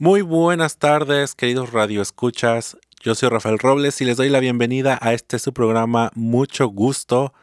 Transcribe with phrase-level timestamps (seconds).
[0.00, 2.76] Muy buenas tardes, queridos radioescuchas.
[3.00, 7.34] Yo soy Rafael Robles y les doy la bienvenida a este su programa Mucho Gusto,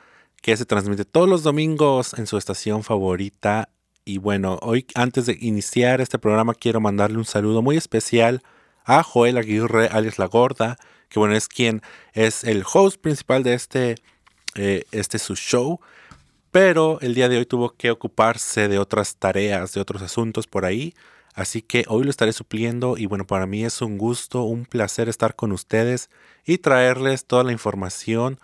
[0.42, 3.68] que se transmite todos los domingos en su estación favorita.
[4.06, 8.42] Y bueno, hoy antes de iniciar este programa quiero mandarle un saludo muy especial
[8.86, 10.78] a Joel Aguirre, alias La Gorda,
[11.10, 11.82] que bueno, es quien
[12.14, 13.96] es el host principal de este,
[14.56, 15.82] eh, este su show
[16.52, 20.64] pero el día de hoy tuvo que ocuparse de otras tareas, de otros asuntos por
[20.64, 20.94] ahí.
[21.36, 25.10] Así que hoy lo estaré supliendo y bueno, para mí es un gusto, un placer
[25.10, 26.10] estar con ustedes
[26.46, 28.40] y traerles toda la información,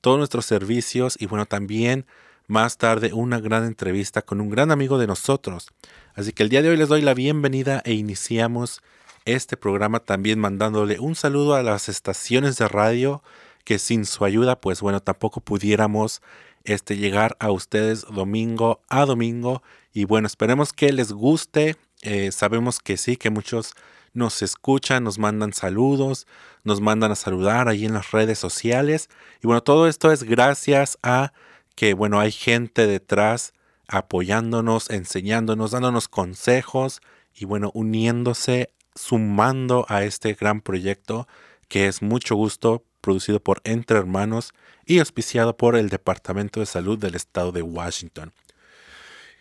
[0.00, 2.06] todos nuestros servicios y bueno, también
[2.46, 5.66] más tarde una gran entrevista con un gran amigo de nosotros.
[6.14, 8.80] Así que el día de hoy les doy la bienvenida e iniciamos
[9.24, 13.24] este programa también mandándole un saludo a las estaciones de radio
[13.64, 16.22] que sin su ayuda pues bueno tampoco pudiéramos
[16.66, 19.62] este, llegar a ustedes domingo a domingo.
[19.92, 21.76] Y bueno, esperemos que les guste.
[22.02, 23.74] Eh, sabemos que sí, que muchos
[24.12, 26.26] nos escuchan, nos mandan saludos,
[26.64, 29.08] nos mandan a saludar ahí en las redes sociales.
[29.42, 31.32] Y bueno, todo esto es gracias a
[31.74, 33.52] que, bueno, hay gente detrás
[33.88, 37.00] apoyándonos, enseñándonos, dándonos consejos
[37.34, 41.28] y bueno, uniéndose, sumando a este gran proyecto
[41.68, 44.52] que es mucho gusto producido por Entre Hermanos
[44.86, 48.32] y auspiciado por el Departamento de Salud del Estado de Washington.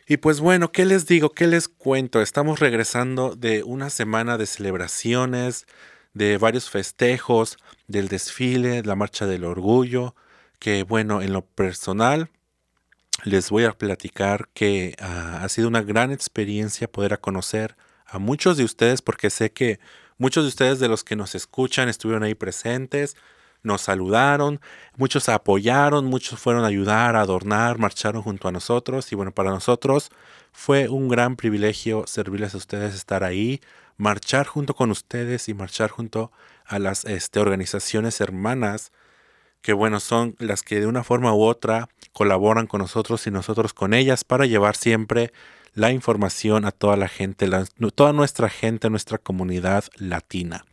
[0.07, 1.31] Y pues bueno, ¿qué les digo?
[1.31, 2.21] ¿Qué les cuento?
[2.21, 5.65] Estamos regresando de una semana de celebraciones,
[6.13, 10.13] de varios festejos, del desfile, la marcha del orgullo,
[10.59, 12.29] que bueno, en lo personal
[13.23, 17.75] les voy a platicar que ah, ha sido una gran experiencia poder conocer
[18.05, 19.79] a muchos de ustedes porque sé que
[20.19, 23.15] muchos de ustedes de los que nos escuchan estuvieron ahí presentes,
[23.65, 24.61] nos saludaron,
[24.95, 29.51] muchos apoyaron, muchos fueron a ayudar, a adornar, marcharon junto a nosotros y bueno, para
[29.51, 30.09] nosotros
[30.51, 33.61] fue un gran privilegio servirles a ustedes estar ahí,
[33.97, 36.31] marchar junto con ustedes y marchar junto
[36.65, 38.91] a las este, organizaciones hermanas
[39.61, 43.73] que bueno, son las que de una forma u otra colaboran con nosotros y nosotros
[43.73, 45.33] con ellas para llevar siempre
[45.73, 47.49] la información a toda la gente,
[47.95, 50.65] toda nuestra gente, nuestra comunidad latina.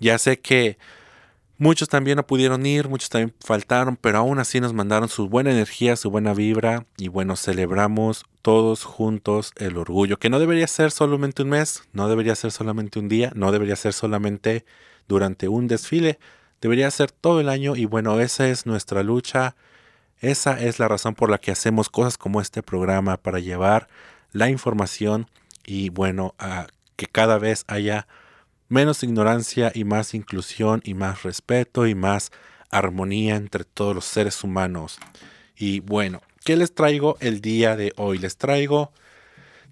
[0.00, 0.76] Ya sé que
[1.60, 5.50] Muchos también no pudieron ir, muchos también faltaron, pero aún así nos mandaron su buena
[5.50, 10.90] energía, su buena vibra y bueno, celebramos todos juntos el orgullo, que no debería ser
[10.90, 14.64] solamente un mes, no debería ser solamente un día, no debería ser solamente
[15.06, 16.18] durante un desfile,
[16.62, 19.54] debería ser todo el año y bueno, esa es nuestra lucha,
[20.22, 23.86] esa es la razón por la que hacemos cosas como este programa para llevar
[24.32, 25.28] la información
[25.66, 28.06] y bueno, a que cada vez haya
[28.70, 32.30] menos ignorancia y más inclusión y más respeto y más
[32.70, 34.98] armonía entre todos los seres humanos.
[35.56, 38.16] Y bueno, ¿qué les traigo el día de hoy?
[38.18, 38.92] Les traigo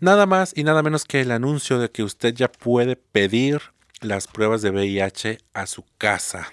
[0.00, 3.62] nada más y nada menos que el anuncio de que usted ya puede pedir
[4.00, 6.52] las pruebas de VIH a su casa.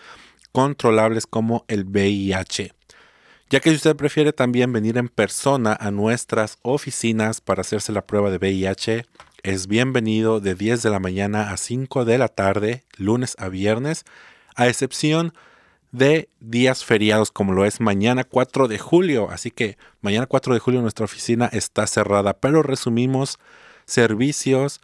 [0.52, 2.72] controlables como el VIH.
[3.50, 8.06] Ya que si usted prefiere también venir en persona a nuestras oficinas para hacerse la
[8.06, 9.06] prueba de VIH,
[9.42, 14.04] es bienvenido de 10 de la mañana a 5 de la tarde, lunes a viernes,
[14.54, 15.32] a excepción
[15.92, 19.30] de días feriados como lo es mañana 4 de julio.
[19.30, 23.38] Así que mañana 4 de julio nuestra oficina está cerrada, pero resumimos
[23.84, 24.80] servicios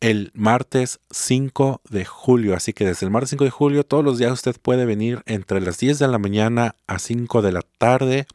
[0.00, 2.54] el martes 5 de julio.
[2.54, 5.60] Así que desde el martes 5 de julio, todos los días usted puede venir entre
[5.60, 8.26] las 10 de la mañana a 5 de la tarde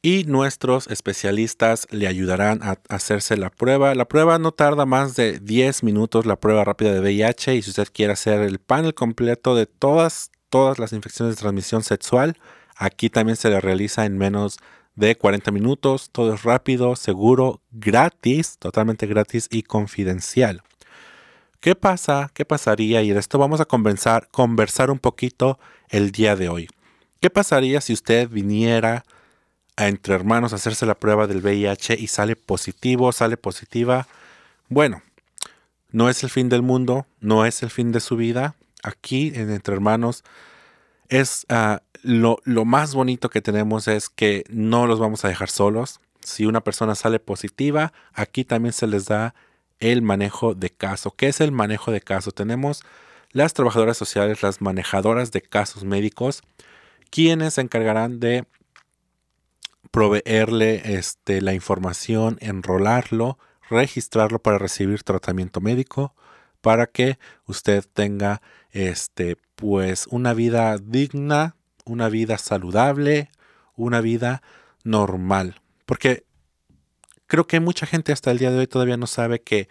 [0.00, 3.94] y nuestros especialistas le ayudarán a hacerse la prueba.
[3.94, 7.70] La prueba no tarda más de 10 minutos, la prueba rápida de VIH y si
[7.70, 12.36] usted quiere hacer el panel completo de todas, todas las infecciones de transmisión sexual,
[12.76, 14.58] aquí también se le realiza en menos
[14.94, 16.10] de 40 minutos.
[16.12, 20.62] Todo es rápido, seguro, gratis, totalmente gratis y confidencial.
[21.60, 22.30] ¿Qué pasa?
[22.34, 23.02] ¿Qué pasaría?
[23.02, 25.58] Y de esto vamos a conversar, conversar un poquito
[25.88, 26.68] el día de hoy.
[27.20, 29.04] ¿Qué pasaría si usted viniera
[29.76, 34.06] a Entre Hermanos a hacerse la prueba del VIH y sale positivo, sale positiva?
[34.68, 35.02] Bueno,
[35.90, 38.54] no es el fin del mundo, no es el fin de su vida.
[38.84, 40.22] Aquí en Entre Hermanos
[41.08, 45.50] es, ah, lo, lo más bonito que tenemos es que no los vamos a dejar
[45.50, 46.00] solos.
[46.20, 49.34] Si una persona sale positiva, aquí también se les da
[49.80, 51.14] el manejo de caso.
[51.16, 52.32] ¿Qué es el manejo de caso?
[52.32, 52.82] Tenemos
[53.32, 56.42] las trabajadoras sociales, las manejadoras de casos médicos,
[57.10, 58.46] quienes se encargarán de
[59.90, 63.38] proveerle este, la información, enrolarlo,
[63.70, 66.14] registrarlo para recibir tratamiento médico,
[66.60, 73.30] para que usted tenga este, pues una vida digna, una vida saludable,
[73.76, 74.42] una vida
[74.84, 75.60] normal.
[75.86, 76.24] Porque
[77.28, 79.68] creo que mucha gente hasta el día de hoy todavía no sabe que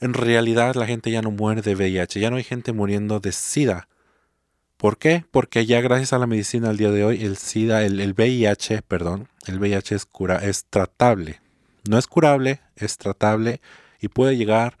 [0.00, 3.32] en realidad la gente ya no muere de VIH, ya no hay gente muriendo de
[3.32, 3.88] SIDA.
[4.76, 5.24] ¿Por qué?
[5.30, 9.28] Porque ya gracias a la medicina al día de hoy el SIDA, el, VIH, perdón,
[9.46, 11.40] el VIH es, cura, es tratable.
[11.88, 13.60] No es curable, es tratable
[14.00, 14.76] y puede llegar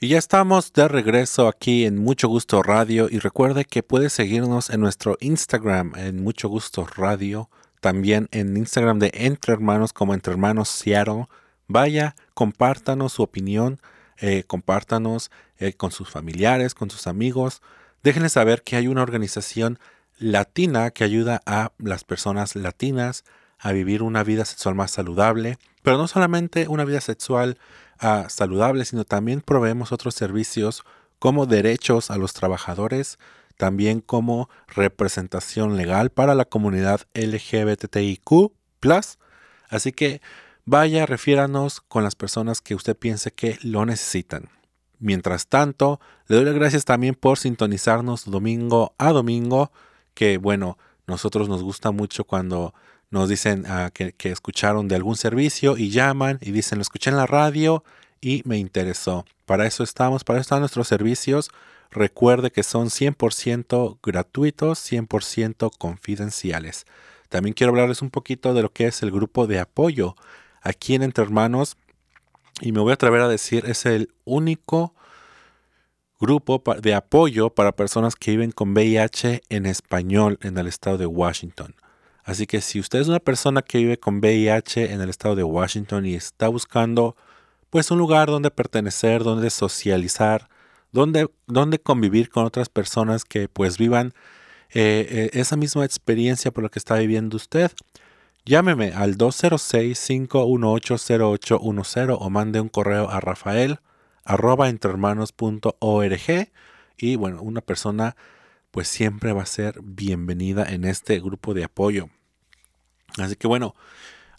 [0.00, 4.70] Y ya estamos de regreso aquí en Mucho Gusto Radio y recuerde que puede seguirnos
[4.70, 7.50] en nuestro Instagram en Mucho Gusto Radio,
[7.80, 11.26] también en Instagram de Entre Hermanos como Entre Hermanos Seattle.
[11.66, 13.80] Vaya, compártanos su opinión,
[14.18, 17.60] eh, compártanos eh, con sus familiares, con sus amigos.
[18.04, 19.80] Déjenles saber que hay una organización
[20.16, 23.24] latina que ayuda a las personas latinas
[23.58, 27.58] a vivir una vida sexual más saludable, pero no solamente una vida sexual
[28.28, 30.84] saludable, sino también proveemos otros servicios
[31.18, 33.18] como derechos a los trabajadores,
[33.56, 38.52] también como representación legal para la comunidad LGBTIQ.
[39.68, 40.20] Así que
[40.64, 44.48] vaya, refiéranos con las personas que usted piense que lo necesitan.
[45.00, 49.70] Mientras tanto, le doy las gracias también por sintonizarnos domingo a domingo,
[50.14, 50.76] que bueno,
[51.06, 52.74] nosotros nos gusta mucho cuando
[53.10, 57.10] nos dicen ah, que, que escucharon de algún servicio y llaman y dicen, lo escuché
[57.10, 57.84] en la radio
[58.20, 59.24] y me interesó.
[59.46, 61.50] Para eso estamos, para eso están nuestros servicios.
[61.90, 66.84] Recuerde que son 100% gratuitos, 100% confidenciales.
[67.28, 70.16] También quiero hablarles un poquito de lo que es el grupo de apoyo
[70.60, 71.76] aquí en Entre Hermanos.
[72.60, 74.94] Y me voy a atrever a decir, es el único
[76.20, 81.06] grupo de apoyo para personas que viven con VIH en español en el estado de
[81.06, 81.74] Washington.
[82.28, 85.44] Así que si usted es una persona que vive con VIH en el estado de
[85.44, 87.16] Washington y está buscando
[87.70, 90.50] pues un lugar donde pertenecer, donde socializar,
[90.92, 94.12] donde, donde convivir con otras personas que pues vivan
[94.74, 97.72] eh, eh, esa misma experiencia por la que está viviendo usted,
[98.44, 103.78] llámeme al 206-518-0810 o mande un correo a rafael
[104.26, 106.50] arroba entrehermanos.org
[106.98, 108.16] y bueno, una persona
[108.70, 112.10] pues siempre va a ser bienvenida en este grupo de apoyo.
[113.16, 113.74] Así que bueno,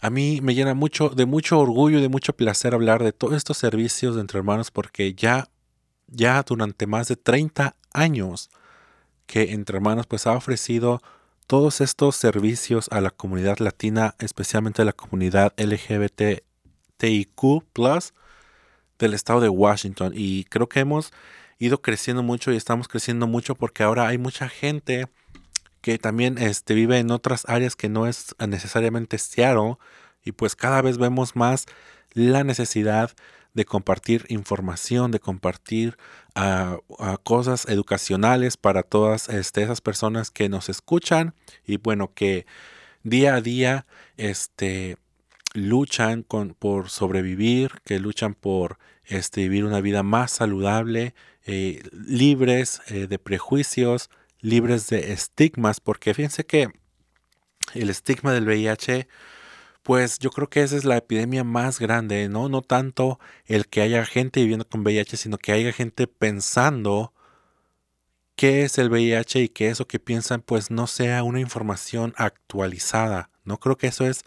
[0.00, 3.34] a mí me llena mucho de mucho orgullo y de mucho placer hablar de todos
[3.34, 5.48] estos servicios de entre hermanos porque ya
[6.10, 8.50] ya durante más de 30 años
[9.26, 11.00] que Entre Hermanos pues ha ofrecido
[11.46, 16.42] todos estos servicios a la comunidad latina, especialmente a la comunidad LGBTIQ
[18.98, 20.12] del estado de Washington.
[20.14, 21.12] Y creo que hemos
[21.58, 25.06] ido creciendo mucho y estamos creciendo mucho porque ahora hay mucha gente
[25.80, 29.76] que también este, vive en otras áreas que no es necesariamente Seattle.
[30.22, 31.66] Y pues cada vez vemos más
[32.12, 33.12] la necesidad
[33.54, 35.96] de compartir información, de compartir
[36.34, 41.34] ah, ah, cosas educacionales para todas este, esas personas que nos escuchan
[41.66, 42.46] y bueno, que
[43.02, 44.96] día a día este,
[45.52, 52.82] luchan con, por sobrevivir, que luchan por este, vivir una vida más saludable, eh, libres
[52.88, 54.10] eh, de prejuicios,
[54.40, 56.68] libres de estigmas, porque fíjense que
[57.74, 59.08] el estigma del VIH
[59.82, 62.48] pues yo creo que esa es la epidemia más grande, ¿no?
[62.48, 67.14] No tanto el que haya gente viviendo con VIH, sino que haya gente pensando
[68.36, 73.30] qué es el VIH y que eso que piensan pues no sea una información actualizada.
[73.44, 74.24] No creo que eso es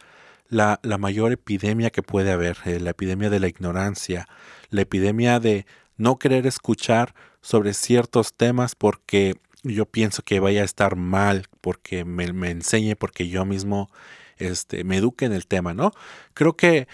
[0.49, 4.27] la, mayor epidemia que puede haber, eh, la epidemia de la ignorancia,
[4.69, 5.65] la epidemia de
[5.97, 12.05] no querer escuchar sobre ciertos temas porque yo pienso que vaya a estar mal, porque
[12.05, 13.89] me, me enseñe, porque yo mismo
[14.37, 15.91] este, me eduque en el tema, ¿no?
[16.33, 16.87] Creo que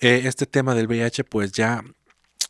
[0.00, 1.82] eh, este tema del VIH, pues ya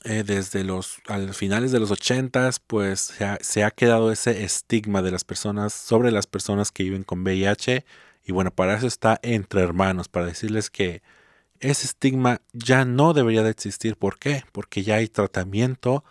[0.04, 1.00] eh, desde los
[1.32, 5.72] finales de los ochentas, pues se ha, se ha, quedado ese estigma de las personas
[5.72, 7.84] sobre las personas que viven con VIH.
[8.26, 11.02] Y bueno, para eso está entre hermanos, para decirles que
[11.60, 13.96] ese estigma ya no debería de existir.
[13.96, 14.44] ¿Por qué?
[14.52, 16.04] Porque ya hay tratamiento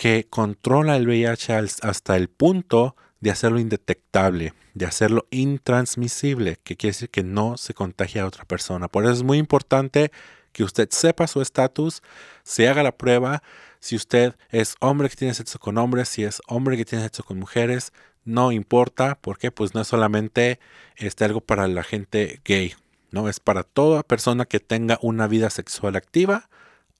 [0.00, 1.52] que controla el VIH
[1.82, 7.74] hasta el punto de hacerlo indetectable, de hacerlo intransmisible, que quiere decir que no se
[7.74, 8.88] contagia a otra persona.
[8.88, 10.10] Por eso es muy importante
[10.52, 12.00] que usted sepa su estatus,
[12.44, 13.42] se haga la prueba.
[13.78, 17.22] Si usted es hombre que tiene sexo con hombres, si es hombre que tiene sexo
[17.22, 17.92] con mujeres,
[18.24, 20.60] no importa, porque pues no es solamente
[20.96, 22.72] este, algo para la gente gay,
[23.10, 26.48] no es para toda persona que tenga una vida sexual activa.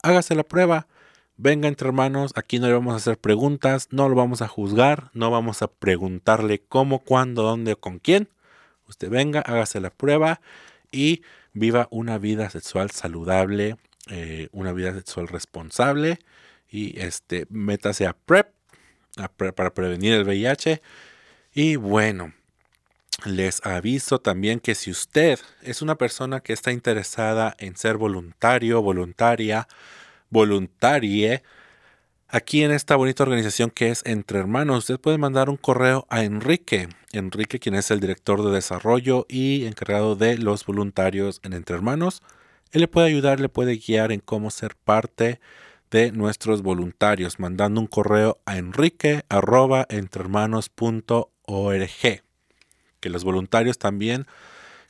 [0.02, 0.86] Hágase la prueba
[1.40, 5.10] venga entre hermanos, aquí no le vamos a hacer preguntas, no lo vamos a juzgar,
[5.14, 8.28] no vamos a preguntarle cómo, cuándo, dónde o con quién.
[8.86, 10.40] Usted venga, hágase la prueba
[10.92, 11.22] y
[11.54, 13.76] viva una vida sexual saludable,
[14.08, 16.18] eh, una vida sexual responsable
[16.68, 18.48] y este, métase a PrEP,
[19.54, 20.82] para prevenir el VIH.
[21.54, 22.34] Y bueno,
[23.24, 28.82] les aviso también que si usted es una persona que está interesada en ser voluntario,
[28.82, 29.66] voluntaria,
[30.30, 31.42] voluntarie
[32.28, 34.78] aquí en esta bonita organización que es Entre Hermanos.
[34.78, 36.88] Usted puede mandar un correo a Enrique.
[37.12, 42.22] Enrique, quien es el director de desarrollo y encargado de los voluntarios en Entre Hermanos.
[42.72, 45.40] Él le puede ayudar, le puede guiar en cómo ser parte
[45.90, 49.88] de nuestros voluntarios, mandando un correo a enrique arroba
[53.00, 54.26] Que los voluntarios también,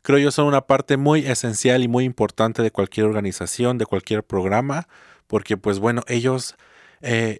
[0.02, 4.24] creo yo, son una parte muy esencial y muy importante de cualquier organización, de cualquier
[4.24, 4.88] programa
[5.30, 6.56] porque pues bueno, ellos,
[7.02, 7.38] eh,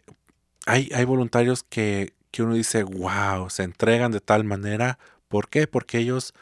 [0.64, 5.00] hay, hay, voluntarios que, que, uno dice, wow, se entregan de tal manera.
[5.26, 5.66] ¿Por qué?
[5.66, 6.32] Porque ellos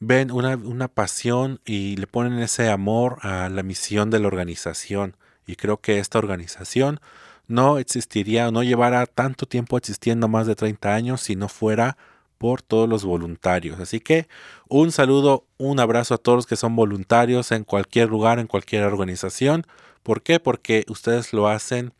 [0.00, 5.14] ven una, una pasión y le ponen ese amor a la misión de la organización.
[5.46, 7.00] Y creo que esta organización
[7.48, 11.98] no existiría, no llevara tanto tiempo existiendo, más de 30 años, si no fuera
[12.38, 13.78] por todos los voluntarios.
[13.78, 14.26] Así que
[14.68, 18.84] un saludo, un abrazo a todos los que son voluntarios en cualquier lugar, en cualquier
[18.84, 19.66] organización.
[20.04, 20.38] ¿Por qué?
[20.38, 21.92] Porque ustedes lo hacen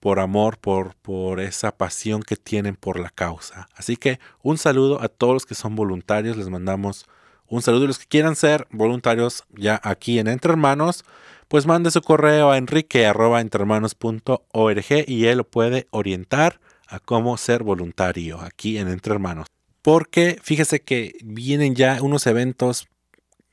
[0.00, 3.68] por amor, por, por esa pasión que tienen por la causa.
[3.76, 7.06] Así que un saludo a todos los que son voluntarios, les mandamos
[7.46, 7.84] un saludo.
[7.84, 11.04] Y los que quieran ser voluntarios ya aquí en Entre Hermanos,
[11.48, 18.40] pues mande su correo a enrique.entrehermanos.org y él lo puede orientar a cómo ser voluntario
[18.40, 19.46] aquí en Entre Hermanos.
[19.82, 22.88] Porque fíjese que vienen ya unos eventos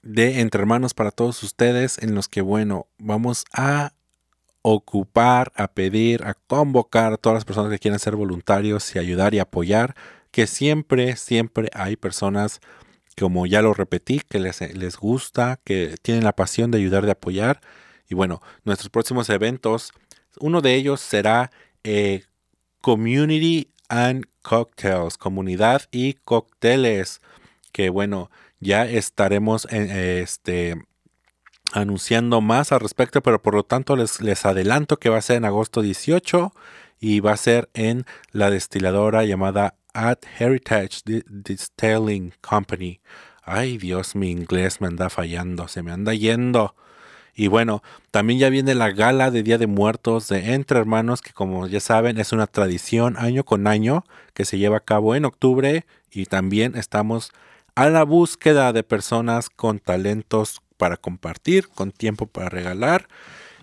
[0.03, 3.93] de Entre Hermanos para todos ustedes en los que, bueno, vamos a
[4.62, 9.33] ocupar, a pedir, a convocar a todas las personas que quieran ser voluntarios y ayudar
[9.33, 9.95] y apoyar,
[10.31, 12.60] que siempre, siempre hay personas,
[13.19, 17.12] como ya lo repetí, que les, les gusta, que tienen la pasión de ayudar, de
[17.12, 17.62] apoyar.
[18.10, 19.93] Y bueno, nuestros próximos eventos,
[20.39, 21.51] uno de ellos será
[21.83, 22.24] eh,
[22.81, 27.22] Community and Cocktails, comunidad y cócteles,
[27.72, 28.29] que bueno,
[28.63, 30.75] ya estaremos en, este,
[31.74, 35.38] anunciando más al respecto, pero por lo tanto les, les adelanto que va a ser
[35.38, 36.53] en agosto 18
[37.00, 43.01] y va a ser en la destiladora llamada At Heritage Distilling Company.
[43.43, 46.75] Ay Dios, mi inglés me anda fallando, se me anda yendo.
[47.36, 51.34] Y bueno, también ya viene la gala de Día de Muertos de Entre Hermanos, que
[51.34, 55.25] como ya saben es una tradición año con año que se lleva a cabo en
[55.25, 57.32] octubre y también estamos
[57.75, 63.07] a la búsqueda de personas con talentos para compartir, con tiempo para regalar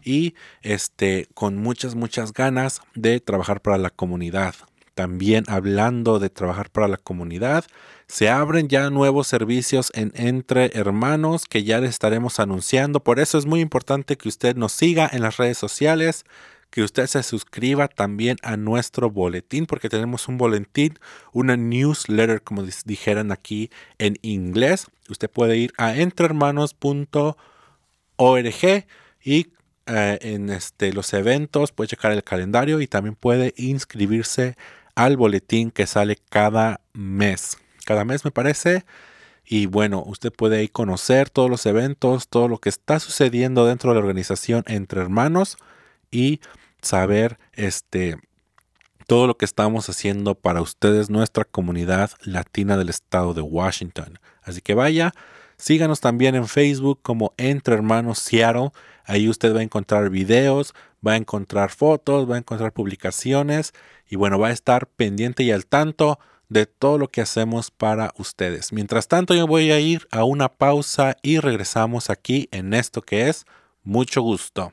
[0.02, 4.54] y este con muchas muchas ganas de trabajar para la comunidad.
[4.94, 7.64] También hablando de trabajar para la comunidad,
[8.06, 13.00] se abren ya nuevos servicios en Entre Hermanos que ya les estaremos anunciando.
[13.00, 16.24] Por eso es muy importante que usted nos siga en las redes sociales,
[16.70, 20.98] que usted se suscriba también a nuestro boletín, porque tenemos un boletín,
[21.32, 24.86] una newsletter, como dijeran aquí en inglés.
[25.08, 28.86] Usted puede ir a entrehermanos.org
[29.22, 29.48] y
[29.86, 34.56] eh, en este, los eventos puede checar el calendario y también puede inscribirse
[34.94, 37.58] al boletín que sale cada mes.
[37.84, 38.84] Cada mes me parece.
[39.44, 43.90] Y bueno, usted puede ir conocer todos los eventos, todo lo que está sucediendo dentro
[43.90, 45.56] de la organización entre hermanos
[46.12, 46.40] y
[46.82, 48.16] saber este
[49.06, 54.20] todo lo que estamos haciendo para ustedes, nuestra comunidad latina del estado de Washington.
[54.40, 55.12] Así que vaya,
[55.56, 58.70] síganos también en Facebook como Entre Hermanos Seattle.
[59.04, 63.72] Ahí usted va a encontrar videos, va a encontrar fotos, va a encontrar publicaciones
[64.08, 68.12] y bueno, va a estar pendiente y al tanto de todo lo que hacemos para
[68.16, 68.72] ustedes.
[68.72, 73.28] Mientras tanto, yo voy a ir a una pausa y regresamos aquí en esto que
[73.28, 73.44] es
[73.82, 74.72] mucho gusto.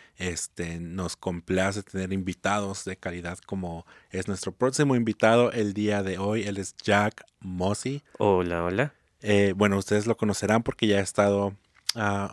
[0.21, 6.19] Este, nos complace tener invitados de calidad como es nuestro próximo invitado el día de
[6.19, 6.43] hoy.
[6.43, 8.03] Él es Jack Mossy.
[8.19, 8.93] Hola, hola.
[9.21, 11.55] Eh, bueno, ustedes lo conocerán porque ya ha estado
[11.95, 12.27] uh,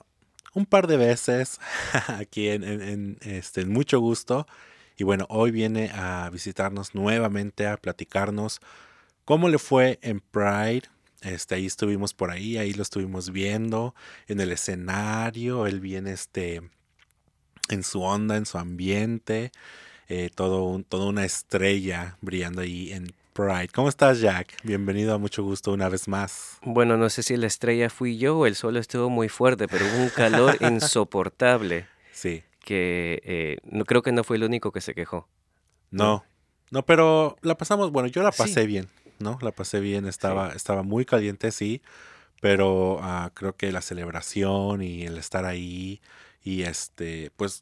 [0.53, 1.61] un par de veces
[2.09, 4.47] aquí en, en, este, en mucho gusto.
[4.99, 8.61] Y bueno, hoy viene a visitarnos nuevamente, a platicarnos
[9.25, 10.83] cómo le fue en Pride
[11.23, 13.95] este, ahí estuvimos por ahí, ahí lo estuvimos viendo
[14.29, 16.63] en el escenario, él viene este,
[17.69, 19.53] en su onda, en su ambiente,
[20.09, 23.69] eh, todo un, toda una estrella brillando ahí en Pride.
[23.69, 24.57] ¿Cómo estás, Jack?
[24.63, 26.59] Bienvenido a mucho gusto una vez más.
[26.63, 29.85] Bueno, no sé si la estrella fui yo o el sol estuvo muy fuerte, pero
[29.87, 31.87] hubo un calor insoportable.
[32.13, 32.43] Sí.
[32.65, 35.29] Que eh, no creo que no fue el único que se quejó.
[35.91, 36.25] No,
[36.71, 38.89] no, pero la pasamos, bueno, yo la pasé bien.
[39.19, 39.39] ¿no?
[39.43, 41.83] La pasé bien, estaba, estaba muy caliente, sí,
[42.41, 46.01] pero uh, creo que la celebración y el estar ahí
[46.49, 47.61] y este, pues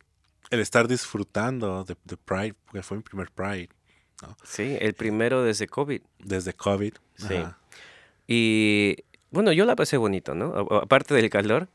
[0.51, 3.71] el estar disfrutando de, de Pride, porque fue mi primer Pride.
[4.23, 4.37] ¿no?
[4.45, 6.01] Sí, el primero desde COVID.
[6.21, 6.95] Desde COVID.
[7.17, 7.35] Sí.
[8.29, 8.97] Y
[9.33, 10.55] bueno, yo la pasé bonito, ¿no?
[10.71, 11.69] Aparte del calor,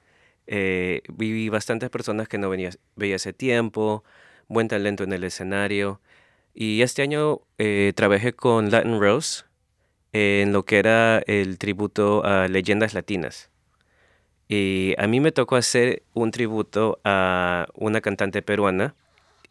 [0.47, 4.05] eh, vi bastantes personas que no venía, veía hace tiempo,
[4.47, 5.99] buen talento en el escenario.
[6.53, 9.43] Y este año eh, trabajé con Latin Rose,
[10.13, 13.49] en lo que era el tributo a leyendas latinas.
[14.51, 18.95] Y a mí me tocó hacer un tributo a una cantante peruana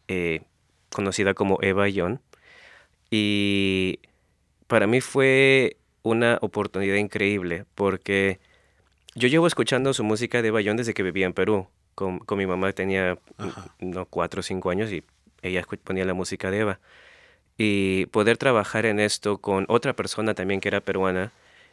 [0.07, 0.41] eh,
[0.91, 2.21] conocida como Eva Yon.
[3.09, 3.97] Y
[4.67, 8.39] para mí fue una oportunidad increíble porque
[9.15, 11.67] yo llevo escuchando su música de Eva Yon desde que vivía en Perú.
[11.95, 13.17] Con, con mi mamá tenía
[13.79, 15.03] no, cuatro o cinco años y
[15.41, 16.79] ella ponía la música de Eva
[17.57, 21.31] y poder trabajar en esto con otra persona también que era peruana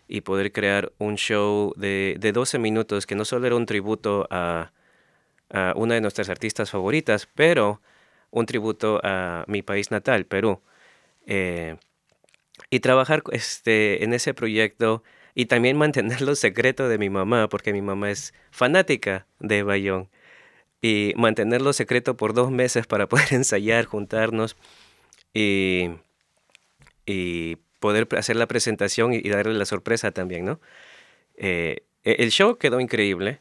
[0.09, 4.27] y poder crear un show de, de 12 minutos que no solo era un tributo
[4.31, 4.73] a,
[5.51, 7.81] a una de nuestras artistas favoritas, pero
[8.31, 10.61] un tributo a mi país natal, Perú.
[11.27, 11.77] Eh,
[12.71, 15.03] y trabajar este, en ese proyecto
[15.35, 20.09] y también mantenerlo secreto de mi mamá, porque mi mamá es fanática de Bayón.
[20.81, 24.57] Y mantenerlo secreto por dos meses para poder ensayar, juntarnos
[25.35, 25.90] y,
[27.07, 30.61] y poder hacer la presentación y, darle la sorpresa también, ¿no?
[31.37, 33.41] Eh, e, el show quedó increíble.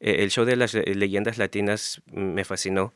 [0.00, 2.94] E, el show de las leyendas latinas me fascinó.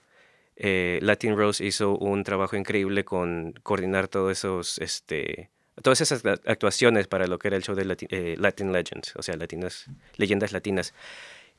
[0.56, 5.50] Eh, Latin Rose hizo un trabajo increíble con coordinar todos esos, este,
[5.82, 9.36] todas esas actuaciones para lo que era el show de eh, Latin, Legends, o sea,
[9.36, 10.94] latinas, leyendas latinas.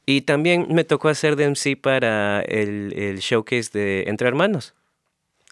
[0.06, 4.74] Y también me tocó hacer de MC para el, el showcase de Entre Hermanos.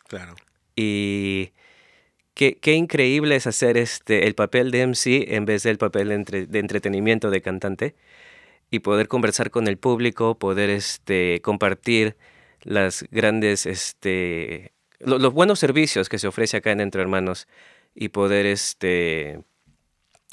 [0.07, 0.35] Claro.
[0.75, 1.51] Y
[2.35, 6.45] qué, qué, increíble es hacer este, el papel de MC en vez del papel de,
[6.45, 7.95] de entretenimiento de cantante
[8.69, 12.15] y poder conversar con el público, poder este, compartir
[12.61, 17.47] las grandes, este, los buenos servicios que se ofrece acá en Entre Hermanos
[17.93, 19.41] y poder este,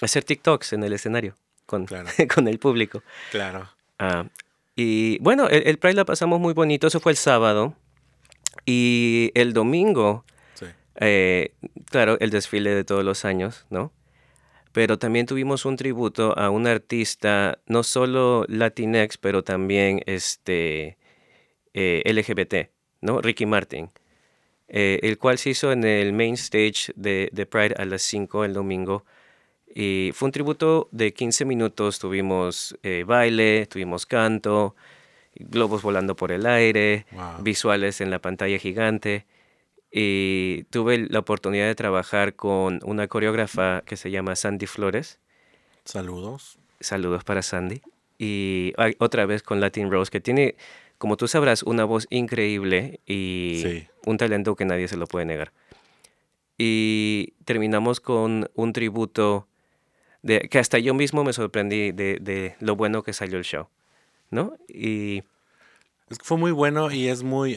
[0.00, 1.36] hacer TikToks en el escenario
[1.66, 1.86] con,
[2.34, 3.02] con el público.
[3.30, 3.68] Claro.
[3.98, 4.26] Ah,
[4.74, 7.74] y bueno, el, el, Pride la pasamos muy bonito, eso fue el sábado.
[8.66, 10.24] Y el domingo,
[10.96, 11.54] eh,
[11.90, 13.92] claro, el desfile de todos los años, ¿no?
[14.72, 20.96] Pero también tuvimos un tributo a un artista, no solo Latinx, pero también este,
[21.74, 22.70] eh, LGBT,
[23.02, 23.20] ¿no?
[23.20, 23.90] Ricky Martin,
[24.68, 28.44] eh, el cual se hizo en el main stage de, de, Pride a las 5
[28.44, 29.04] el domingo.
[29.74, 32.76] Y fue un tributo de 15 minutos, tuvimos
[33.06, 34.74] baile, tuvimos canto,
[35.34, 37.06] globos volando por el aire,
[37.40, 39.26] visuales en la pantalla gigante.
[39.92, 45.18] Y tuve la oportunidad de trabajar con una coreógrafa que se llama Sandy Flores.
[45.84, 46.58] Saludos.
[46.80, 47.82] Saludos para Sandy.
[48.18, 50.56] Y otra vez con Latin Rose, que tiene
[51.02, 55.50] como tú sabrás, una voz increíble y un talento que nadie se lo puede negar.
[56.56, 59.48] Y terminamos con un tributo
[60.22, 63.66] de, que hasta yo mismo me sorprendí de, lo bueno que salió el show,
[64.30, 64.56] ¿no?
[64.68, 65.24] Y...
[66.08, 67.56] Es que fue muy bueno y es muy,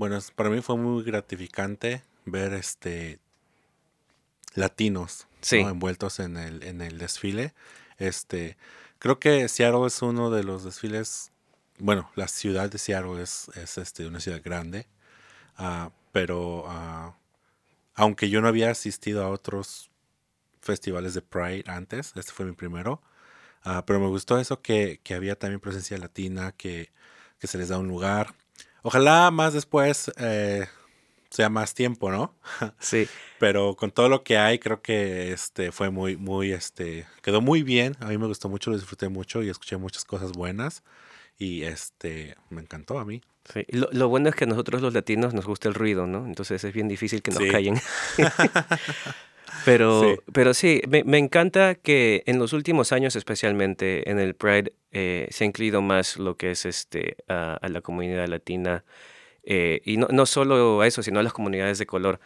[0.00, 3.18] bueno, para mí fue muy gratificante ver este
[4.54, 7.54] latinos envueltos en el, en el desfile.
[7.98, 8.56] Este,
[8.98, 11.30] creo que Seattle es uno de los desfiles
[11.80, 14.86] bueno, la ciudad de Seattle es, este, una ciudad grande,
[15.56, 17.16] ah, pero ah,
[17.94, 19.90] aunque yo no había asistido a otros
[20.60, 23.02] festivales de Pride antes, este fue mi primero,
[23.64, 26.90] ah, pero me gustó eso que, había también presencia latina, que,
[27.42, 28.34] se les da un lugar.
[28.82, 30.66] Ojalá más después eh,
[31.30, 32.34] sea más tiempo, ¿no?
[32.78, 33.08] Sí.
[33.38, 37.62] Pero con todo lo que hay, creo que este fue muy, muy, este, quedó muy
[37.62, 37.96] bien.
[38.00, 40.82] A mí me gustó mucho, lo disfruté mucho y escuché muchas cosas buenas.
[41.38, 43.22] Y este, me encantó a mí.
[43.50, 43.64] Sí.
[43.70, 46.26] Lo, lo, bueno es que a nosotros los latinos nos gusta el ruido, ¿no?
[46.26, 47.80] Entonces es bien difícil que nos callen.
[49.64, 50.20] pero, sí.
[50.32, 55.28] pero sí, me, me, encanta que en los últimos años, especialmente en el Pride, eh,
[55.30, 58.84] se ha incluido más lo que es este, a, a la comunidad latina.
[59.42, 62.20] Eh, y no, no solo a eso, sino a las comunidades de color.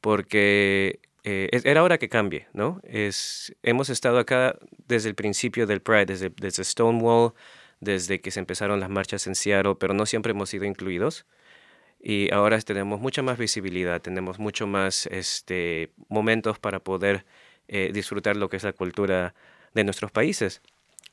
[0.00, 2.80] Porque eh, era hora que cambie, ¿no?
[2.84, 7.32] Es, hemos estado acá desde el principio del Pride, desde, desde Stonewall
[7.80, 11.26] desde que se empezaron las marchas en Seattle, pero no siempre hemos sido incluidos.
[12.00, 17.24] Y ahora tenemos mucha más visibilidad, tenemos mucho más este, momentos para poder
[17.66, 19.34] eh, disfrutar lo que es la cultura
[19.74, 20.62] de nuestros países.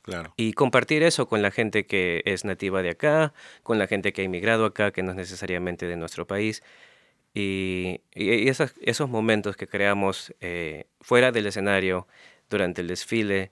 [0.02, 0.32] Claro.
[0.36, 3.32] Y compartir eso con la gente que es nativa de acá,
[3.64, 6.62] con la gente que ha inmigrado acá, que no es necesariamente de nuestro país.
[7.34, 12.06] Y, y esos, esos, momentos que creamos eh, fuera del escenario,
[12.48, 13.50] durante el desfile,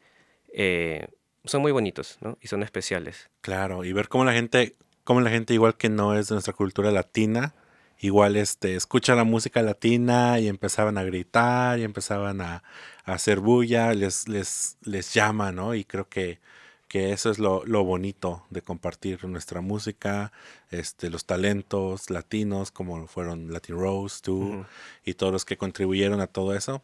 [0.53, 1.07] eh,
[1.45, 2.39] son muy bonitos, ¿no?
[2.41, 3.29] Y son especiales.
[3.41, 6.55] Claro, y ver cómo la gente, cómo la gente igual que no es de nuestra
[6.55, 7.55] cultura latina,
[8.01, 12.63] igual este, escucha la música latina y empezaban a gritar y empezaban a,
[13.05, 15.75] hacer bulla, les, les, les llama, ¿no?
[15.75, 16.41] Y creo que,
[16.89, 20.33] que eso es lo, lo, bonito de compartir nuestra música,
[20.71, 24.65] este, los talentos latinos, como fueron Latin Rose, tú,
[25.05, 26.83] y todos los que contribuyeron a todo eso.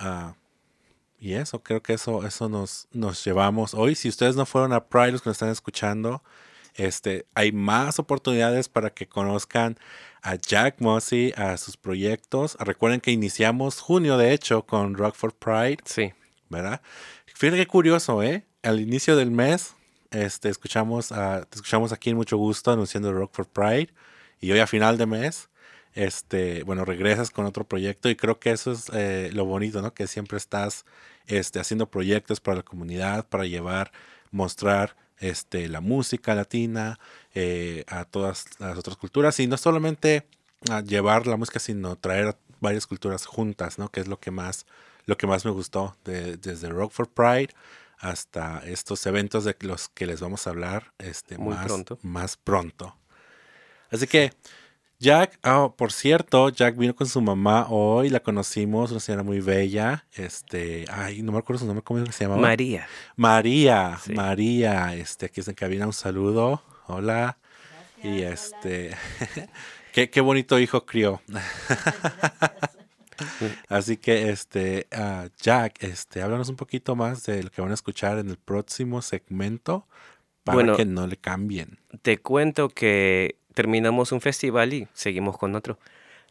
[0.00, 0.34] Uh,
[1.18, 3.94] y eso, creo que eso, eso nos, nos llevamos hoy.
[3.94, 6.22] Si ustedes no fueron a Pride, los que nos están escuchando,
[6.74, 9.78] este, hay más oportunidades para que conozcan
[10.22, 12.56] a Jack Mossy, a sus proyectos.
[12.58, 15.78] Recuerden que iniciamos junio, de hecho, con Rockford Pride.
[15.84, 16.12] Sí.
[16.48, 16.80] ¿Verdad?
[17.26, 18.44] Fíjate qué curioso, ¿eh?
[18.62, 19.74] Al inicio del mes,
[20.10, 23.88] este, escuchamos, a, te escuchamos aquí en mucho gusto anunciando Rockford Pride.
[24.40, 25.48] Y hoy a final de mes,
[25.94, 29.94] este, bueno, regresas con otro proyecto y creo que eso es eh, lo bonito, ¿no?
[29.94, 30.84] Que siempre estás
[31.26, 33.92] este, haciendo proyectos para la comunidad, para llevar,
[34.30, 36.98] mostrar este, la música latina
[37.34, 40.26] eh, a todas las otras culturas y no solamente
[40.70, 43.90] a llevar la música, sino traer varias culturas juntas, ¿no?
[43.90, 44.66] Que es lo que más,
[45.06, 47.50] lo que más me gustó, desde Rock for Pride
[47.98, 51.98] hasta estos eventos de los que les vamos a hablar este, Muy más, pronto.
[52.02, 52.96] más pronto.
[53.90, 54.32] Así que,
[55.00, 59.40] Jack, ah, por cierto, Jack vino con su mamá hoy, la conocimos, una señora muy
[59.40, 62.40] bella, este, ay, no me acuerdo su nombre, ¿cómo se llamaba?
[62.40, 62.86] María.
[63.16, 64.12] María, Sí.
[64.14, 67.36] María, este, aquí está en cabina, un saludo, hola,
[68.02, 68.96] y este,
[69.92, 71.20] qué, qué bonito hijo crió.
[73.68, 77.74] Así que, este, ah, Jack, este, háblanos un poquito más de lo que van a
[77.74, 79.86] escuchar en el próximo segmento
[80.44, 80.76] para Bueno.
[80.76, 81.78] que no le cambien.
[82.02, 85.78] Te cuento que terminamos un festival y seguimos con otro.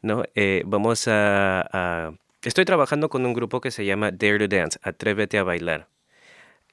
[0.02, 0.24] ¿no?
[0.36, 5.38] Eh, vamos a, Estoy trabajando con un grupo que se llama Dare to Dance, Atrévete
[5.38, 5.88] a Bailar.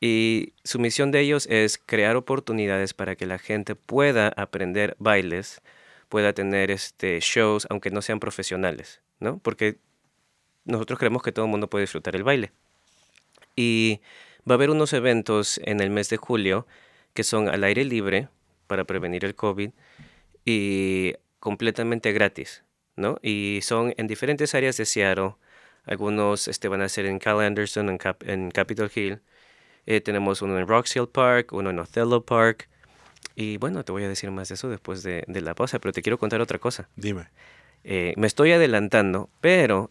[0.01, 5.61] Y su misión de ellos es crear oportunidades para que la gente pueda aprender bailes,
[6.09, 9.39] pueda tener este, shows, aunque no sean profesionales, ¿no?
[9.39, 9.77] Porque
[10.65, 12.51] nosotros creemos que todo el mundo puede disfrutar el baile.
[13.55, 14.01] Y
[14.49, 16.67] va a haber unos eventos en el mes de julio
[17.15, 18.29] que son al aire libre
[18.67, 19.71] para prevenir el COVID
[20.45, 22.65] y completamente gratis,
[22.97, 23.19] ¿no?
[23.23, 25.35] Y son en diferentes áreas de Seattle.
[25.85, 29.21] Algunos este, van a ser en Cal Anderson, en, Cap- en Capitol Hill.
[29.87, 32.69] Eh, tenemos uno en Rocks Hill Park, uno en Othello Park.
[33.35, 35.93] Y bueno, te voy a decir más de eso después de, de la pausa, pero
[35.93, 36.89] te quiero contar otra cosa.
[36.97, 37.29] Dime.
[37.85, 39.91] Eh, me estoy adelantando, pero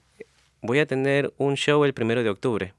[0.62, 2.74] voy a tener un show el primero de octubre.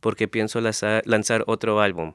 [0.00, 2.14] Porque pienso lanza- lanzar otro álbum.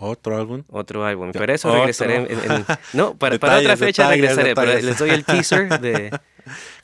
[0.00, 0.64] ¿Otro álbum?
[0.68, 1.30] Otro álbum.
[1.32, 1.80] Para eso otro.
[1.80, 2.16] regresaré.
[2.16, 4.54] en- en- no, para, para otra fecha detalles, regresaré.
[4.54, 6.18] pero les doy el teaser de.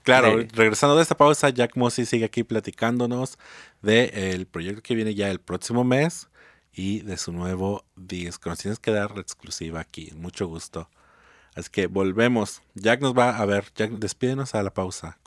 [0.02, 3.38] Claro, de- regresando de esta pausa, Jack Mossy sigue aquí platicándonos
[3.83, 6.29] del proyecto que viene ya el próximo mes
[6.72, 8.50] y de su nuevo disco.
[8.50, 10.88] Nos tienes que dar la exclusiva aquí, mucho gusto.
[11.55, 12.61] Así que volvemos.
[12.74, 13.64] Jack nos va a ver.
[13.74, 15.18] Jack, despídenos a la pausa.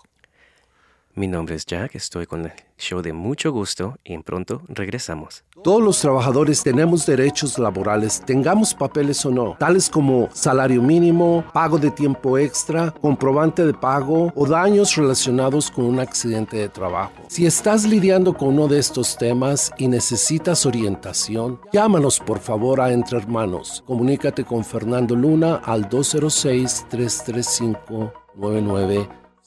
[1.16, 5.44] Mi nombre es Jack, estoy con el show de mucho gusto y en pronto regresamos.
[5.64, 11.78] Todos los trabajadores tenemos derechos laborales, tengamos papeles o no, tales como salario mínimo, pago
[11.78, 17.12] de tiempo extra, comprobante de pago o daños relacionados con un accidente de trabajo.
[17.28, 22.94] Si estás lidiando con uno de estos temas y necesitas orientación, llámanos por favor a
[22.94, 23.84] Entre Hermanos.
[23.86, 25.90] Comunícate con Fernando Luna al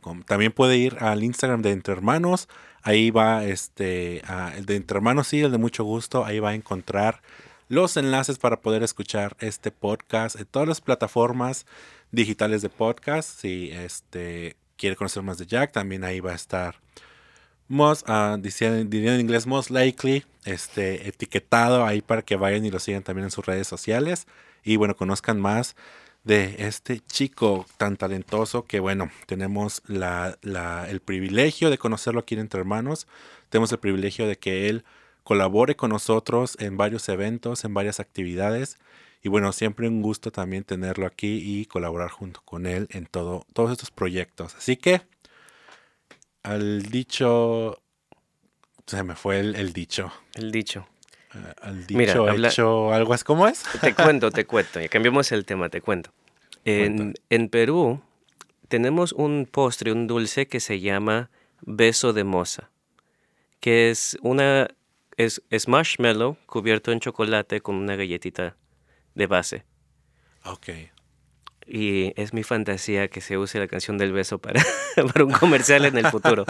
[0.00, 0.22] com.
[0.24, 2.48] También puede ir al Instagram de Entre Hermanos.
[2.82, 6.26] Ahí va este, ah, el de Entre Hermanos, sí, el de mucho gusto.
[6.26, 7.22] Ahí va a encontrar
[7.68, 11.66] los enlaces para poder escuchar este podcast en todas las plataformas
[12.10, 13.40] digitales de podcast.
[13.40, 16.80] Si este, quiere conocer más de Jack, también ahí va a estar
[17.68, 22.70] most, ah, diciendo- diría en inglés, most likely, este, etiquetado ahí para que vayan y
[22.70, 24.26] lo sigan también en sus redes sociales.
[24.62, 25.74] Y bueno, conozcan más
[26.24, 30.36] de este chico tan talentoso que bueno, tenemos la-
[30.88, 33.06] el privilegio de conocerlo aquí en Entre Hermanos.
[33.48, 34.84] Tenemos el privilegio de que él
[35.24, 38.78] colabore con nosotros en varios eventos, en varias actividades.
[39.22, 43.46] Y bueno, siempre un gusto también tenerlo aquí y colaborar junto con él en todo,
[43.52, 44.54] todos estos proyectos.
[44.56, 45.02] Así que,
[46.42, 47.80] al dicho,
[48.86, 50.12] se me fue el, el dicho.
[50.34, 50.86] El dicho.
[51.34, 53.62] Eh, Al dicho, Mira, habla- hecho, algo es como es.
[53.80, 54.80] Te cuento, te cuento.
[54.80, 56.10] Ya cambiamos el tema, te cuento.
[56.64, 58.02] En, en Perú
[58.68, 61.30] tenemos un postre, un dulce que se llama
[61.60, 62.70] beso de moza,
[63.60, 64.68] que es una
[65.24, 68.56] es, es marshmallow cubierto en chocolate con una galletita
[69.14, 69.64] de base.
[70.44, 70.68] Ok.
[71.66, 74.62] Y es mi fantasía que se use la canción del beso para,
[75.12, 76.44] para un comercial en el futuro.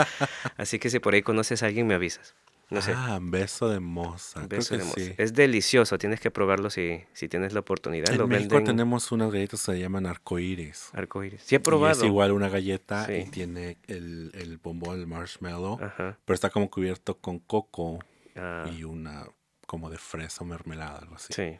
[0.57, 2.35] Así que si por ahí conoces a alguien, me avisas.
[2.71, 2.95] No sé.
[2.97, 4.47] Ah, beso de moza.
[4.47, 5.01] Creo beso que de moza.
[5.01, 5.15] sí.
[5.19, 8.11] Es delicioso, tienes que probarlo si, si tienes la oportunidad.
[8.11, 10.89] En Lo México venden tenemos unas galletas que se llaman arcoíris.
[10.95, 11.43] arcoíris.
[11.43, 11.99] Sí he Y probado.
[12.01, 16.17] es igual una galleta y tiene el, el bombón, el marshmallow, Ajá.
[16.25, 17.99] pero está como cubierto con coco.
[18.37, 19.27] Ah, y una
[19.67, 21.33] como de fresa o mermelada, algo así.
[21.35, 21.59] sí,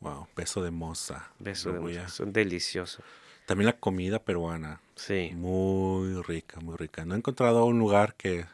[0.00, 1.30] Wow, beso de moza.
[1.38, 3.04] beso Lo de voy a- moza, son deliciosos.
[3.46, 7.04] También la comida peruana, Sí, muy rica, muy rica.
[7.04, 8.44] No he encontrado un lugar que,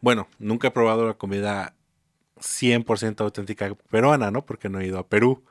[0.00, 1.74] bueno, nunca he probado la comida
[2.40, 4.44] 100% auténtica peruana, ¿no?
[4.46, 5.44] Porque no he ido a Perú.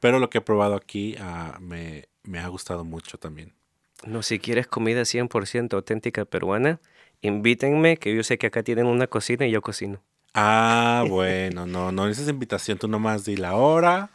[0.00, 3.54] Pero lo que he probado aquí ah, me, me ha gustado mucho también.
[4.06, 6.80] no, si quieres comida 100% auténtica peruana,
[7.22, 10.02] invítenme, que yo sé que acá tienen una cocina y yo cocino.
[10.34, 14.10] Ah, bueno, no, no necesitas invitación, tú nomás di la hora,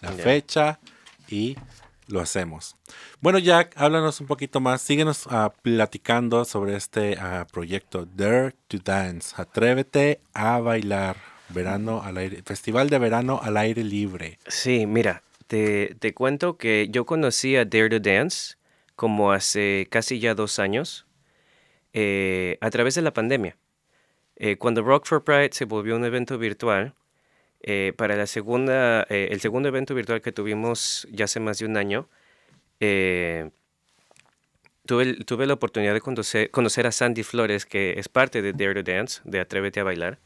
[0.00, 0.80] la fecha
[1.28, 1.56] y
[2.08, 2.76] lo hacemos.
[3.20, 8.78] Bueno, Jack, háblanos un poquito más, síguenos ah, platicando sobre este ah, proyecto Dare to
[8.78, 11.16] Dance, Atrévete a bailar,
[11.48, 14.38] verano al aire, Festival de Verano al aire libre.
[14.46, 18.56] Sí, mira, te, te cuento que yo conocí a Dare to Dance
[18.96, 21.06] como hace casi ya dos años
[21.92, 23.56] eh, a través de la pandemia.
[24.36, 26.94] Eh, cuando Rock for Pride se volvió un evento virtual,
[27.62, 31.66] eh, para la segunda, eh, el segundo evento virtual que tuvimos ya hace más de
[31.66, 32.08] un año,
[32.80, 33.50] eh,
[34.86, 38.82] tuve, tuve la oportunidad de conocer, conocer a Sandy Flores, que es parte de Dare
[38.82, 40.18] to Dance, de Atrévete a Bailar,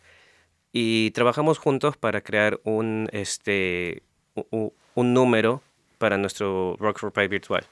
[0.72, 4.02] y trabajamos juntos para crear un, este,
[4.34, 5.62] u- u- un número
[5.98, 7.64] para nuestro Rock for Pride virtual.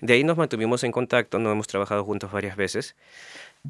[0.00, 2.96] De ahí nos mantuvimos en contacto, nos hemos trabajado juntos varias veces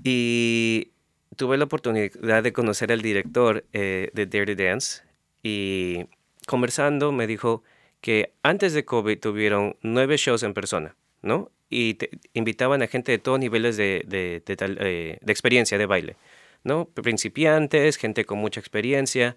[0.02, 0.90] y
[1.36, 5.02] tuve la oportunidad de conocer al director eh, de Dare to Dance
[5.42, 6.06] y
[6.46, 7.62] conversando me dijo
[8.00, 11.50] que antes de COVID tuvieron nueve shows en persona, ¿no?
[11.68, 15.86] Y te- invitaban a gente de todos niveles de, de- de eh, de experiencia de
[15.86, 16.16] baile,
[16.64, 16.84] ¿no?
[16.86, 19.36] Principiantes, gente con mucha experiencia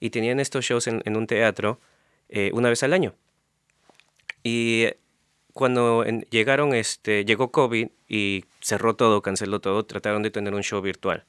[0.00, 1.80] y tenían estos shows en, en un teatro
[2.28, 3.14] eh, una vez al año.
[4.42, 4.86] Y
[5.60, 10.62] cuando en- llegaron, este, llegó COVID y cerró todo, canceló todo, trataron de tener un
[10.62, 11.24] show virtual.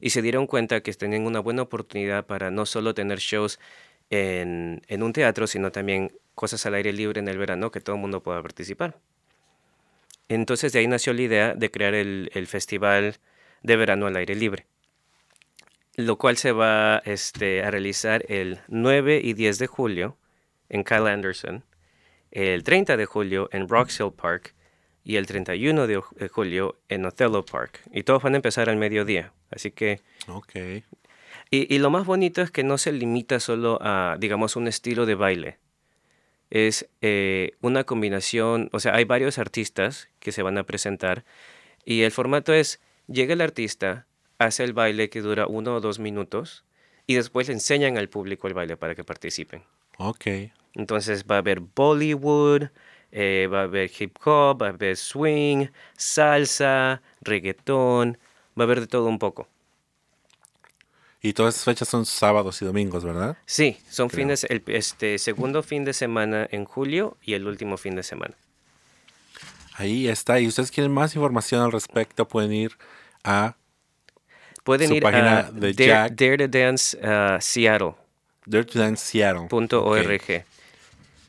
[0.00, 3.60] Y se dieron cuenta que tenían una buena oportunidad para no solo tener shows
[4.10, 7.94] en, en un teatro, sino también cosas al aire libre en el verano que todo
[7.94, 8.98] el mundo pueda participar.
[10.28, 13.16] Entonces de ahí nació la idea de crear el, el festival
[13.62, 14.66] de verano al aire libre,
[15.94, 20.16] lo cual se va este, a realizar el 9 y 10 de julio
[20.68, 21.62] en Kyle Anderson,
[22.30, 24.54] el 30 de julio en Rocks Hill Park
[25.04, 27.80] y el 31 de ju- de julio en Othello Park.
[27.92, 29.32] Y todos van a empezar al mediodía.
[29.50, 30.00] Así que...
[30.26, 30.54] Ok.
[31.50, 35.06] Y, y lo más bonito es que no se limita solo a, digamos, un estilo
[35.06, 35.58] de baile.
[36.50, 41.24] Es eh, una combinación, o sea, hay varios artistas que se van a presentar
[41.84, 44.06] y el formato es, llega el artista,
[44.38, 46.64] hace el baile que dura uno o dos minutos
[47.06, 49.62] y después le enseñan al público el baile para que participen.
[49.98, 50.26] Ok.
[50.74, 52.68] Entonces va a haber Bollywood,
[53.12, 58.18] eh, va a haber hip hop, va a haber swing, salsa, reggaetón,
[58.58, 59.48] va a haber de todo un poco.
[61.20, 63.36] Y todas esas fechas son sábados y domingos, ¿verdad?
[63.44, 64.22] Sí, son Creo.
[64.24, 68.34] fines, el este, segundo fin de semana en julio y el último fin de semana.
[69.74, 70.38] Ahí está.
[70.38, 72.78] Y ustedes quieren más información al respecto, pueden ir
[73.24, 73.56] a
[74.68, 76.12] Pueden Su ir página a de Dare, Jack.
[76.12, 77.94] Dare to Dance uh, Seattle.
[78.44, 79.46] Dare to Dance Seattle.
[79.48, 80.44] punto org.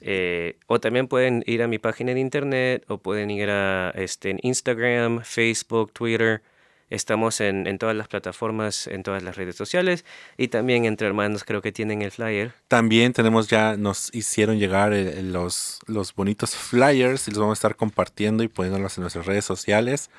[0.01, 4.31] Eh, o también pueden ir a mi página de internet o pueden ir a este,
[4.31, 6.41] en Instagram, Facebook, Twitter.
[6.89, 10.05] Estamos en, en todas las plataformas, en todas las redes sociales
[10.37, 12.53] y también entre hermanos creo que tienen el flyer.
[12.67, 17.59] También tenemos ya, nos hicieron llegar eh, los, los bonitos flyers y los vamos a
[17.59, 20.09] estar compartiendo y poniéndolos en nuestras redes sociales.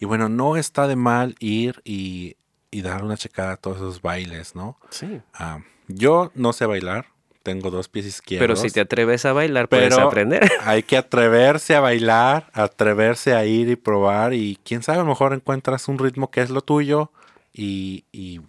[0.00, 2.36] Y bueno, no está de mal ir y,
[2.70, 4.78] y dar una checada a todos esos bailes, ¿no?
[4.90, 5.20] Sí.
[5.32, 7.06] Ah, yo no sé bailar,
[7.48, 8.46] tengo dos pies izquierdos.
[8.46, 10.50] Pero si te atreves a bailar, puedes aprender.
[10.64, 15.08] hay que atreverse a bailar, atreverse a ir y probar y quién sabe, a lo
[15.08, 17.10] mejor encuentras un ritmo que es lo tuyo
[17.54, 18.40] y, y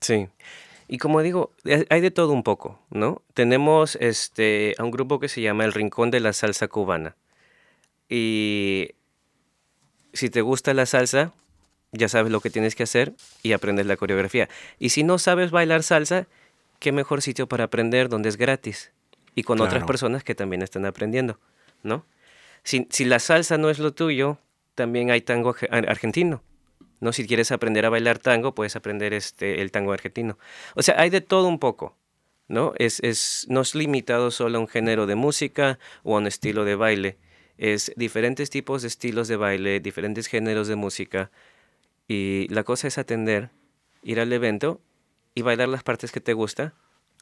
[0.00, 0.28] Sí.
[0.86, 3.22] Y como digo, eh, hay de todo un poco, ¿no?
[3.32, 7.16] Tenemos este, a un grupo que se llama El Rincón de la Salsa Cubana.
[8.08, 8.90] Y
[10.12, 11.32] si te gusta la salsa,
[11.92, 14.50] ya sabes lo que tienes que hacer y aprendes la coreografía.
[14.78, 16.26] Y si no sabes bailar salsa,
[16.84, 18.92] qué mejor sitio para aprender donde es gratis
[19.34, 21.40] y con otras personas que también están aprendiendo,
[21.82, 22.04] ¿no?
[22.62, 24.38] Si, si la salsa no es lo tuyo,
[24.74, 26.42] también hay tango arge- ar- argentino.
[27.00, 27.12] ¿no?
[27.12, 30.38] Si quieres aprender a bailar tango, puedes aprender este, el tango argentino.
[30.74, 31.96] O sea, hay de todo un poco,
[32.48, 32.72] ¿no?
[32.78, 36.64] Es, es, no es limitado solo a un género de música o a un estilo
[36.64, 37.18] de baile.
[37.58, 41.30] Es diferentes tipos de estilos de baile, diferentes géneros de música.
[42.08, 43.50] Y la cosa es atender,
[44.02, 44.80] ir al evento
[45.34, 46.72] y bailar las partes que te gusta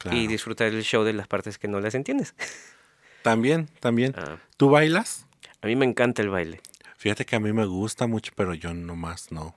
[0.03, 0.17] claro.
[0.17, 2.35] y disfrutar el show de las partes que no las entiendes.
[3.23, 4.15] También, también.
[4.19, 5.27] Ah, ¿Tú bailas?
[5.61, 6.61] a mí me encanta el baile.
[6.97, 9.55] Fíjate que a mí me gusta mucho, pero yo nomás no,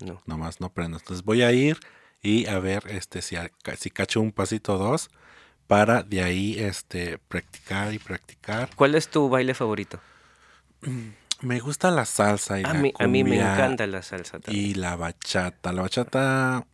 [0.00, 0.22] No.
[0.24, 0.96] nomás no aprendo.
[0.96, 1.78] Entonces voy a ir
[2.22, 3.36] y a ver este si,
[3.78, 5.10] si cacho un pasito o dos
[5.66, 8.70] para de ahí este practicar y practicar.
[8.76, 10.00] ¿Cuál es tu baile favorito?
[11.42, 14.64] Me gusta la salsa y A la mí, a mí me encanta la salsa también.
[14.64, 15.72] y la bachata.
[15.72, 16.66] La bachata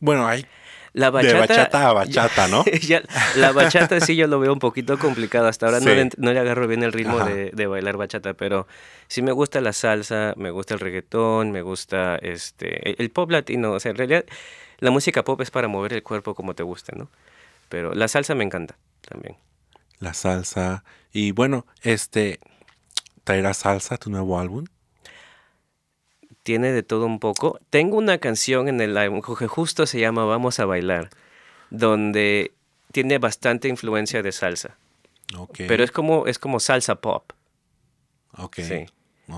[0.00, 0.46] bueno, hay
[0.94, 2.64] La de bachata a bachata, ¿no?
[2.82, 3.02] Ya,
[3.36, 5.48] la bachata sí yo lo veo un poquito complicado.
[5.48, 8.66] Hasta ahora no, le, no le agarro bien el ritmo de, de bailar bachata, pero
[9.08, 13.30] sí me gusta la salsa, me gusta el reggaetón, me gusta este el, el pop
[13.30, 13.72] latino.
[13.72, 14.24] O sea, en realidad
[14.78, 17.08] la música pop es para mover el cuerpo como te guste, ¿no?
[17.68, 18.76] Pero la salsa me encanta
[19.08, 19.36] también.
[19.98, 22.38] La salsa y bueno, este
[23.24, 24.66] traerá salsa tu nuevo álbum.
[26.42, 27.60] Tiene de todo un poco.
[27.70, 31.10] Tengo una canción en el álbum que justo se llama Vamos a bailar,
[31.70, 32.52] donde
[32.90, 34.76] tiene bastante influencia de salsa,
[35.56, 37.32] pero es como es como salsa pop.
[38.36, 38.56] ok.
[38.56, 38.86] Sí.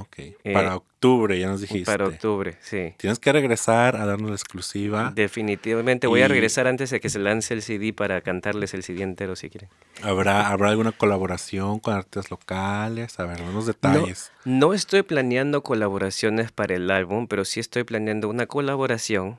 [0.01, 0.19] Ok.
[0.19, 1.85] Eh, Para octubre, ya nos dijiste.
[1.91, 2.95] Para octubre, sí.
[2.97, 5.13] Tienes que regresar a darnos la exclusiva.
[5.15, 9.03] Definitivamente voy a regresar antes de que se lance el CD para cantarles el CD
[9.03, 9.69] entero si quieren.
[10.03, 13.19] ¿Habrá, ¿Habrá alguna colaboración con artistas locales?
[13.21, 14.33] A ver, unos No, detalles.
[14.45, 19.39] no estoy planeando colaboraciones para el álbum, pero sí estoy planeando una colaboración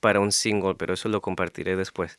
[0.00, 2.18] para un single, pero eso lo compartiré después.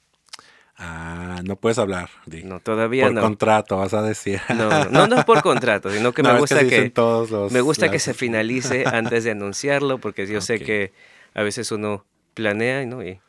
[0.80, 2.10] Ah, no puedes hablar.
[2.28, 2.44] di.
[2.44, 3.22] No, todavía Por no.
[3.22, 4.40] contrato, vas a decir.
[4.50, 6.76] No, no, no, no es por contrato, sino que No, me es gusta así que,
[6.76, 10.94] dicen todos los- me gusta que se finalice antes de anunciarlo, porque yo sé que
[11.34, 12.06] a veces uno
[12.36, 13.20] planea y no, y,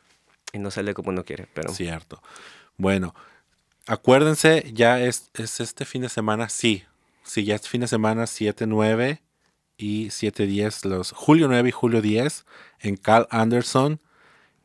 [0.53, 1.47] y no sale como uno quiere.
[1.53, 2.21] Pero Cierto.
[2.77, 3.15] Bueno,
[3.87, 6.83] acuérdense, ya es, es este fin de semana, sí.
[7.23, 9.21] Sí, ya es fin de semana 7, 9
[9.77, 12.45] y 7, 10, los julio 9 y julio 10
[12.79, 13.99] en Cal Anderson.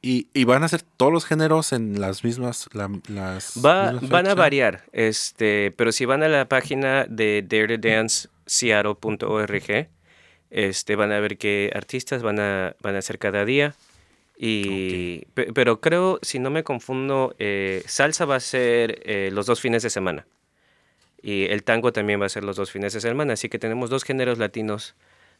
[0.06, 2.68] Y, y van a ser todos los géneros en las mismas.
[2.74, 7.40] la- las Va, mismas van a variar, este, pero si van a la página de
[7.42, 9.88] daretodance.seattle.org,
[10.50, 13.74] este, van a ver qué artistas van a, van a hacer cada día.
[14.36, 19.46] Y, pe- Pero creo, si no me confundo, eh, salsa va a ser eh, los
[19.46, 20.26] dos fines de semana.
[21.22, 23.32] Y el tango también va a ser los dos fines de semana.
[23.32, 24.94] Así que tenemos dos géneros latinos,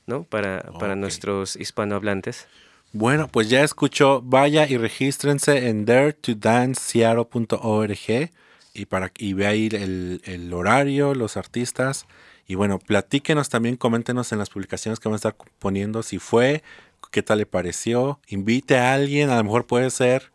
[0.06, 0.22] ¿no?
[0.24, 2.46] Para, para nuestros hispanohablantes.
[2.94, 4.22] Bueno, pues ya escuchó.
[4.22, 8.30] Vaya y regístrense en daretodanceseattle.org
[8.76, 12.06] y para y ve ahí el, el horario, los artistas.
[12.46, 16.62] Y bueno, platíquenos también, coméntenos en las publicaciones que van a estar poniendo si fue,
[17.10, 18.20] qué tal le pareció.
[18.28, 20.30] Invite a alguien, a lo mejor puede ser.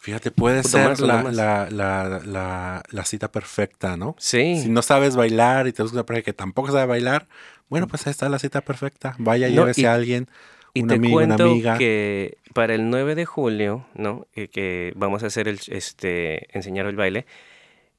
[0.00, 4.14] Fíjate, puede ser la, la, la, la, la cita perfecta, ¿no?
[4.18, 4.60] Sí.
[4.60, 7.26] Si no sabes bailar y te buscas una pareja que tampoco sabe bailar,
[7.70, 9.14] bueno, pues ahí está la cita perfecta.
[9.18, 10.28] Vaya, No, llévese y- a alguien,
[10.74, 11.78] Y un te amigo, una cuento amiga.
[11.78, 14.26] que para el 9 de julio, ¿no?
[14.34, 17.26] Eh, que vamos a hacer el, este, enseñar el baile,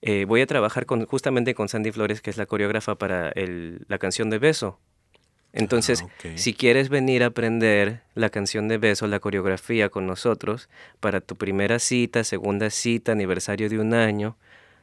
[0.02, 3.86] eh, voy a trabajar con, justamente con Sandy Flores, que es la coreógrafa para el-
[3.88, 4.80] la canción de Beso.
[5.54, 10.68] Entonces, Ah, si quieres venir a aprender la canción de Beso, la coreografía con nosotros,
[11.00, 14.36] para tu primera cita, segunda cita, aniversario de un año,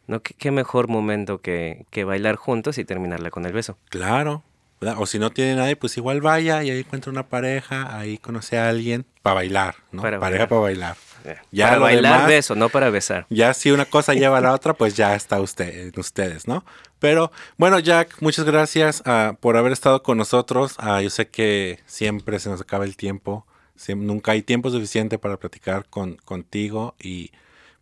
[0.07, 0.23] ¿no?
[0.23, 3.77] ¿Qué, qué mejor momento que, que bailar juntos y terminarla con el beso?
[3.91, 4.45] Claro.
[4.83, 4.97] ¿Verdad?
[5.01, 8.59] O si no tiene nadie, pues igual vaya y ahí encuentra una pareja, ahí conoce
[8.59, 10.03] a alguien para bailar, ¿no?
[10.03, 10.49] Para pareja bailar.
[10.49, 11.43] para bailar.
[11.53, 13.27] Ya para bailar demás- beso, no para besar.
[13.31, 16.65] Ya si una cosa lleva a la otra, pues ya está usted, en ustedes, ¿no?
[16.99, 20.75] Pero bueno, Jack, muchas gracias ah, por haber estado con nosotros.
[20.79, 23.47] Ah, yo sé que siempre se nos acaba el tiempo,
[23.95, 27.31] nunca hay tiempo suficiente para platicar con, contigo y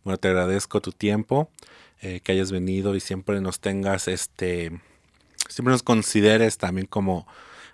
[0.03, 1.49] bueno, te agradezco tu tiempo,
[2.01, 4.79] eh, que hayas venido y siempre nos tengas, este,
[5.51, 7.27] siempre nos consideres también como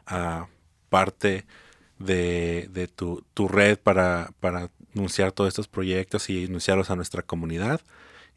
[0.05, 0.47] ah,
[0.89, 1.45] parte
[1.99, 7.21] de, de tu, tu red para, para anunciar todos estos proyectos y anunciarlos a nuestra
[7.21, 7.81] comunidad.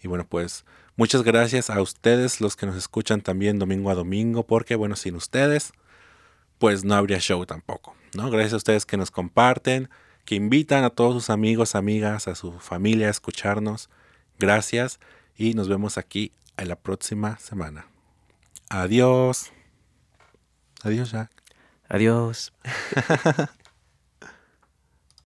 [0.02, 0.64] Y bueno, pues
[0.96, 5.14] muchas gracias a ustedes, los que nos escuchan también domingo a domingo, porque bueno, sin
[5.14, 5.72] ustedes,
[6.58, 8.30] pues no habría show tampoco, ¿no?
[8.30, 9.88] Gracias a ustedes que nos comparten,
[10.24, 13.90] que invitan a todos sus amigos, amigas, a su familia a escucharnos.
[14.38, 15.00] Gracias
[15.36, 17.86] y nos vemos aquí en la próxima semana.
[18.70, 19.50] Adiós.
[20.84, 21.34] Adiós, Jack.
[21.88, 22.52] Adiós.